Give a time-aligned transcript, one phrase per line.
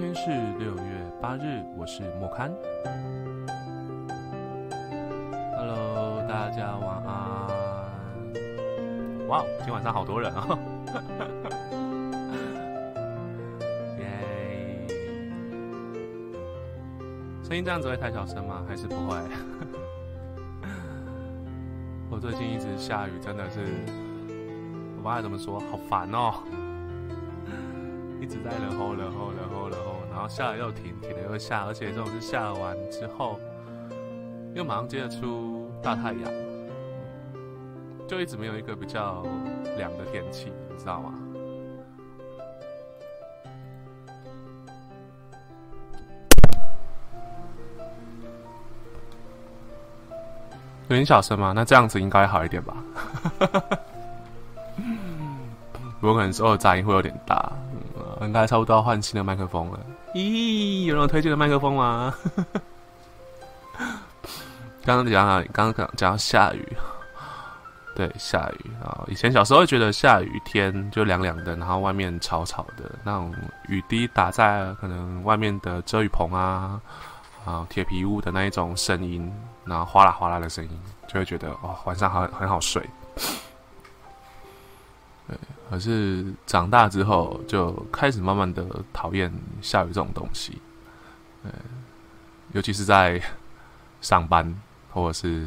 [0.00, 2.52] 今天是六月八日，我是莫刊。
[5.56, 7.48] Hello，大家晚安。
[9.26, 10.56] 哇，今晚上好多人哦！
[13.98, 14.86] 耶！
[17.42, 18.64] 声音这样子会太小声吗？
[18.68, 19.16] 还是不会？
[22.08, 23.66] 我最近一直下雨，真的是，
[24.96, 25.58] 我爸怎么说？
[25.58, 26.34] 好烦哦！
[28.20, 29.30] 一直在然后然后
[30.28, 33.40] 下了又停，停了又下，而且这种是下完之后，
[34.54, 36.30] 又马上接着出大太阳，
[38.06, 39.24] 就一直没有一个比较
[39.76, 41.14] 凉的天气，你知道吗？
[50.88, 51.52] 有点小声吗？
[51.54, 52.76] 那这样子应该好一点吧。
[56.00, 57.52] 不过可能所有杂音会有点大。
[58.22, 59.78] 应该差不多要换新的麦克风了。
[60.14, 62.14] 咦，有人推荐的麦克风吗？
[64.84, 66.66] 刚刚讲啊，刚刚讲到下雨，
[67.94, 69.04] 对，下雨啊。
[69.08, 73.34] 以前小时候会觉得下雨天就凉凉的，然后外面吵吵的，那种
[73.68, 76.80] 雨滴打在可能外面的遮雨棚啊，
[77.44, 79.30] 啊，铁皮屋的那一种声音，
[79.64, 82.82] 然后哗啦哗啦的声音，就会觉得哦，晚上好很好睡。
[85.28, 90.60] 对，可是长大之后就开始慢慢的讨厌下雨这种东西，
[92.52, 93.20] 尤其是在
[94.00, 94.58] 上班
[94.90, 95.46] 或者是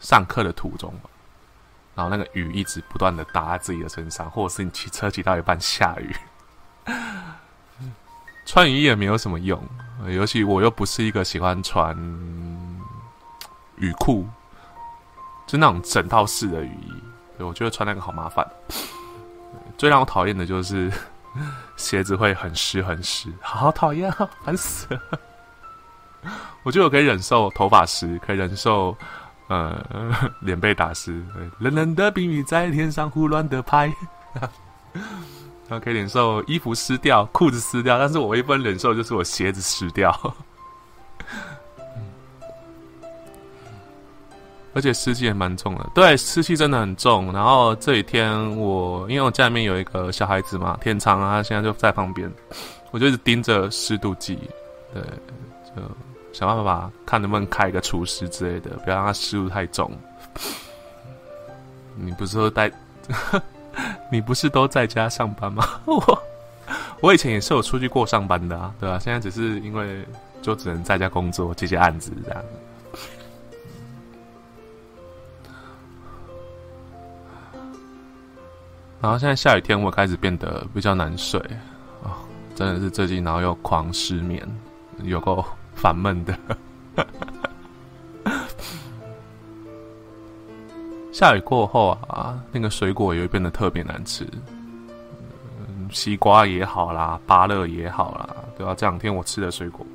[0.00, 0.94] 上课的途中，
[1.94, 6.16] 然后那个雨一直不断的打在自己的身上，或者是你骑车骑到一半下雨，
[8.46, 9.62] 穿雨衣也没有什么用，
[10.06, 11.94] 尤其我又不是一个喜欢穿
[13.76, 14.26] 雨裤，
[15.46, 17.02] 就那种整套式的雨衣。
[17.38, 18.46] 对我觉得穿那个好麻烦，
[19.78, 20.92] 最让我讨厌的就是
[21.76, 25.00] 鞋子会很湿很湿，好讨厌啊， 烦死了！
[26.64, 28.96] 我觉得我可以忍受头发湿，可以忍受
[29.46, 29.80] 呃
[30.42, 31.24] 脸被打湿，
[31.60, 33.86] 冷冷的冰雨在天上胡乱的拍，
[35.68, 40.12] 然后可以忍受衣服湿掉、裤子湿掉，但是我唯一不能忍受就是我鞋子湿掉。
[44.78, 47.32] 而且湿气也蛮重的，对，湿气真的很重。
[47.32, 52.32] 然后这几天我因为我家里面有一个小孩子嘛，天仓啊，现在就在旁边，
[52.92, 54.38] 我就一直盯着湿度计，
[54.94, 55.02] 对，
[55.74, 55.82] 就
[56.32, 59.90] 想办法看能不能开一个除湿之类的，不要让它湿度太重。
[61.98, 62.70] 你不是说在，
[64.12, 65.66] 你不是都在家上班吗？
[65.86, 66.22] 我
[67.00, 68.96] 我以前也是有出去过上班的啊，对吧？
[69.00, 70.06] 现在只是因为
[70.40, 72.40] 就只能在家工作接接案子这样。
[79.00, 81.40] 然后现在下雨天，我开始变得比较难睡
[82.02, 82.18] 啊！
[82.54, 84.44] 真的是最近，然后又狂失眠，
[85.04, 85.44] 有够
[85.74, 86.36] 烦闷的。
[91.12, 94.26] 下雨过后啊，那个水果也会变得特别难吃，
[95.90, 98.74] 西瓜也好啦，芭乐也好啦，对吧？
[98.76, 99.86] 这两天我吃的水果，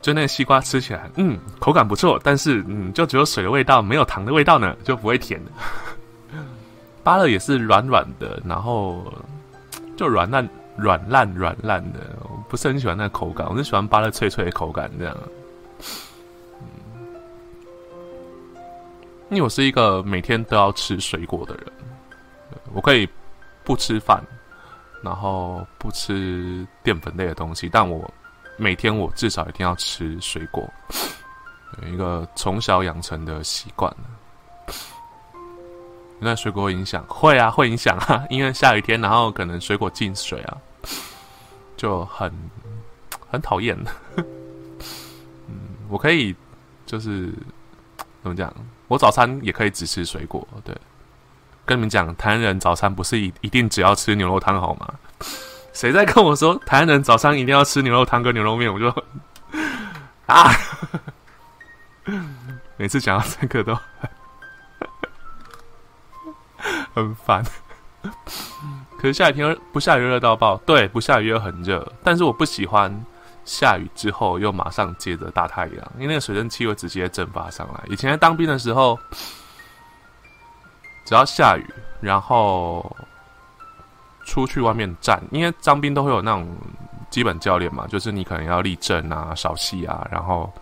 [0.00, 5.40] 就那个西瓜吃起来，嗯，口感不错，但是嗯，就只有水的味道，没有糖的味道呢，就不会甜。
[7.04, 9.12] 芭乐也是软软的，然后
[9.96, 15.16] 就软烂、软烂、软烂的，我不是很喜欢那个口感，我是喜欢芭乐脆脆的口感这样。
[19.30, 21.66] 因为我是一个每天都要吃水果的人，
[22.74, 23.08] 我可以
[23.64, 24.22] 不吃饭，
[25.02, 28.08] 然后不吃淀粉类的东西，但我
[28.58, 30.70] 每天我至少一定要吃水果，
[31.80, 33.90] 有一个从小养成的习惯。
[36.24, 40.56] 那水果影响会啊，会影响啊， 因为下雨天，然后可能水果进水啊，
[41.76, 42.32] 就很
[43.28, 43.76] 很讨厌。
[44.16, 46.34] 嗯，我可以
[46.86, 47.32] 就是
[48.22, 48.54] 怎么讲，
[48.86, 50.46] 我早餐也可以只吃水果。
[50.64, 50.76] 对，
[51.66, 54.94] 跟你们讲，台湾人早餐不是一一定只要吃牛肉汤好吗？
[55.72, 58.72] 谁在跟我说台湾人早上一定要吃牛肉汤跟牛肉面？
[58.72, 58.86] 我就
[60.26, 60.52] 啊，
[62.76, 63.76] 每次讲到这个都。
[66.94, 67.44] 很烦，
[68.98, 71.90] 可是下雨天不下雨热到爆，对，不下雨又很热。
[72.04, 73.04] 但是我不喜欢
[73.44, 77.82] 下雨之后又马上接着大太阳，因为那个水蒸气会直接蒸发上来。
[77.88, 78.98] 以前当兵的时候，
[81.04, 81.66] 只要下雨，
[82.00, 82.94] 然后
[84.24, 86.48] 出去外面站，因为当兵都会有那种
[87.10, 90.52] 基本教练嘛，就是你可能要立正啊、扫息啊，然后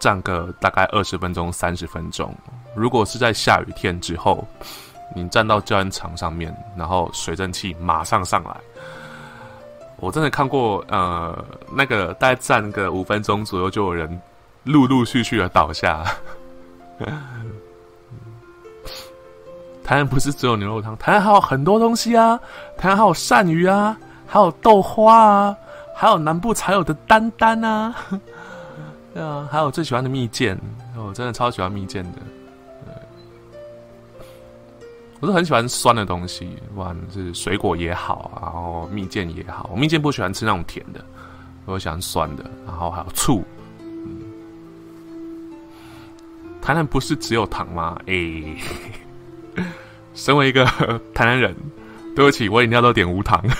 [0.00, 2.34] 站个大概二十分钟、三十分钟。
[2.74, 4.46] 如果是在下雨天之后，
[5.14, 8.56] 你站到教练场上面，然后水蒸气马上上来，
[9.96, 14.20] 我真的看过，呃，那个大概站个五分钟左右，就有人
[14.64, 16.04] 陆陆续续的倒下。
[19.82, 22.38] 台南不是只有牛肉汤，台南还有很多东西啊，
[22.76, 25.56] 台南还有鳝鱼啊，还有豆花啊，
[25.96, 27.94] 还有南部才有的丹丹啊，
[29.14, 30.58] 对啊，还有最喜欢的蜜饯，
[30.94, 32.18] 我真的超喜欢蜜饯的。
[35.20, 39.68] 我是很喜欢酸的东西，不管是水果也好，然后蜜饯也好。
[39.72, 41.04] 我蜜饯不喜欢吃那种甜的，
[41.64, 43.44] 我喜欢酸的，然后还有醋。
[46.62, 47.98] 台南不是只有糖吗？
[48.06, 48.14] 哎，
[50.14, 50.64] 身为一个
[51.14, 51.56] 台南人，
[52.14, 53.42] 对不起，我饮料都点无糖。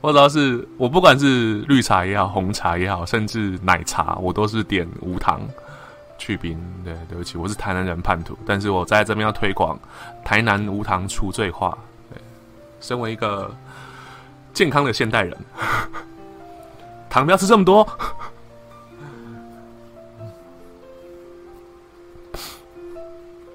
[0.00, 5.40] 或者是我不管是绿茶也好，红茶也好，甚至奶茶，我都是点无糖。
[6.24, 9.78] 去冰，对，对不起，我是台南人叛徒，但是我在这边要推广
[10.24, 11.76] 台南无糖除罪化。
[12.10, 12.18] 对，
[12.80, 13.54] 身为一个
[14.54, 15.36] 健康的现代人，
[17.10, 17.86] 糖不要吃这么多。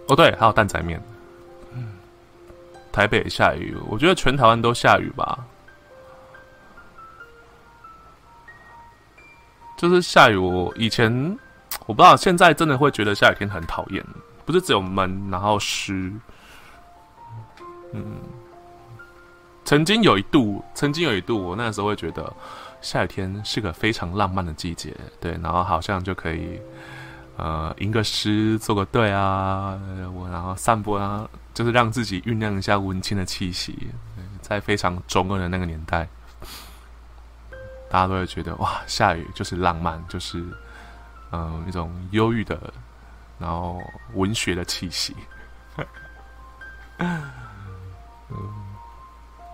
[0.06, 1.02] 哦，对，还有蛋仔面。
[2.92, 5.44] 台北下雨，我觉得全台湾都下雨吧。
[9.76, 11.36] 就是下雨，我以前。
[11.90, 14.06] 我不知道，现在真的会觉得下雨天很讨厌，
[14.46, 16.14] 不是只有闷，然后湿。
[17.94, 18.18] 嗯，
[19.66, 22.32] 曾经有一度，曾经有一度，我那时候会觉得
[22.80, 26.62] 下雨天是个非常浪漫的季节，对，然后好像就可以，
[27.38, 29.76] 呃，吟个诗，做个对啊，
[30.14, 33.76] 我然后散播啊，就是让自己酝酿一下温馨的气息，
[34.44, 36.08] 在非常中二的那个年代，
[37.90, 40.46] 大家都会觉得哇，下雨就是浪漫，就是。
[41.32, 42.74] 嗯，一种忧郁的，
[43.38, 43.82] 然后
[44.14, 45.16] 文学的气息。
[46.98, 47.32] 嗯，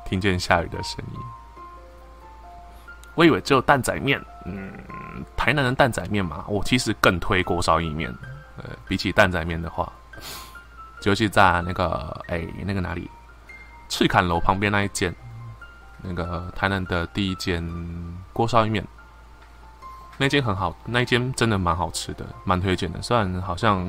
[0.06, 1.20] 听见下雨的声音。
[3.14, 4.74] 我以为只有蛋仔面，嗯，
[5.38, 8.14] 台南的蛋仔面嘛，我其实更推锅烧意面。
[8.58, 9.92] 呃，比起蛋仔面的话，
[11.04, 13.10] 尤其在那个哎，那个哪里，
[13.90, 15.14] 赤坎楼旁边那一间，
[16.02, 17.62] 那个台南的第一间
[18.34, 18.86] 锅烧意面。
[20.18, 23.02] 那间很好，那间真的蛮好吃的，蛮推荐的。
[23.02, 23.86] 虽然好像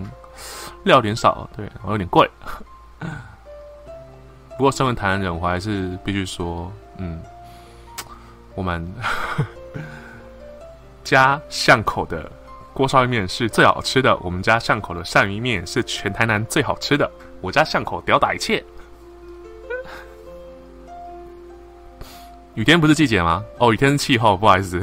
[0.85, 2.29] 料有点少，对，有点贵。
[4.57, 7.23] 不过身为台南人，我还是必须说，嗯，
[8.55, 8.91] 我们
[11.05, 12.31] 家巷口的
[12.73, 14.17] 锅烧意面是最好吃的。
[14.17, 17.11] 我们家巷口的鳝鱼面是全台南最好吃的。
[17.41, 18.65] 我家巷口屌打一切。
[22.55, 23.45] 雨天不是季节吗？
[23.59, 24.83] 哦，雨天是气候，不好意思。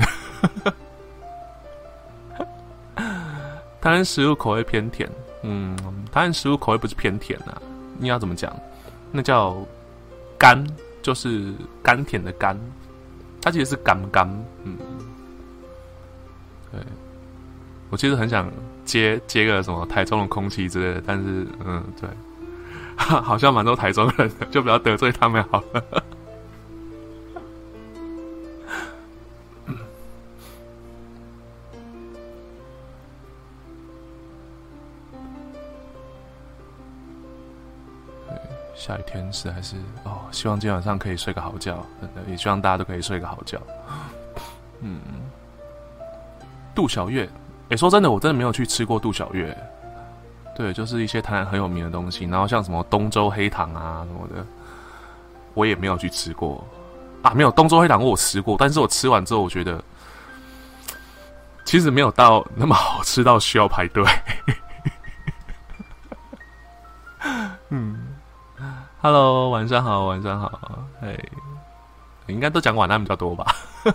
[3.83, 5.09] 台湾食物口味偏甜，
[5.41, 5.75] 嗯，
[6.09, 7.61] 台湾食物口味不是偏甜啊，
[7.99, 8.55] 你要怎么讲？
[9.11, 9.57] 那叫
[10.37, 10.65] 甘，
[11.01, 11.53] 就是
[11.83, 12.57] 甘甜的甘，
[13.41, 14.25] 它其实是甘甘，
[14.63, 14.77] 嗯，
[16.71, 16.79] 对，
[17.89, 18.49] 我其实很想
[18.85, 22.09] 接接个什么台中的空气之类的，但是，嗯，对，
[22.95, 25.83] 好像蛮多台中人的，就不要得罪他们好了。
[38.85, 41.85] 下雨天实在是哦，希望今晚上可以睡个好觉，
[42.27, 43.57] 也希望大家都可以睡个好觉。
[44.83, 44.99] 嗯，
[46.75, 47.29] 杜小月，
[47.69, 49.57] 哎，说真的，我真的没有去吃过杜小月。
[50.53, 54.45] 对，就是一些台南很有名的东西，然后像什么东周黑糖啊什么的，
[55.53, 56.61] 我也没有去吃过。
[57.21, 59.81] 啊，没有东周黑糖我吃过，但是我吃完之后，我觉得
[61.63, 64.03] 其实没有到那么好吃到需要排队。
[69.03, 70.49] Hello，晚上好，晚上好，
[71.01, 71.19] 哎，
[72.27, 73.53] 应该都讲晚安比较多吧？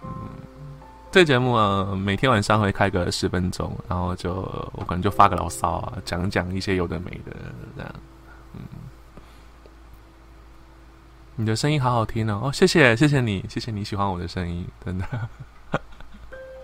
[0.00, 0.08] 嗯，
[1.10, 4.32] 这节目啊，每天晚上会开个十分钟，然后就
[4.74, 7.32] 我可能就发个牢骚啊，讲讲一些有的没的
[7.76, 7.92] 这样。
[8.54, 8.60] 嗯，
[11.34, 15.04] 你的声音好好听哦，哦，谢谢，谢谢你，谢谢你喜欢我的声音，真的。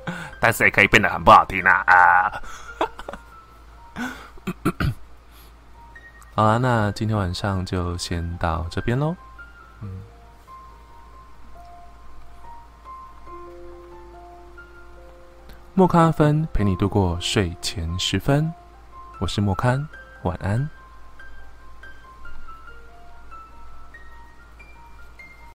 [0.38, 2.40] 但是也可以变得很不好听啊啊！
[6.34, 9.16] 好啦，那今天晚上就先到这边喽。
[9.80, 10.02] 嗯，
[15.74, 18.52] 莫咖啡陪你度过睡前时分，
[19.20, 19.88] 我是莫堪，
[20.24, 20.68] 晚安。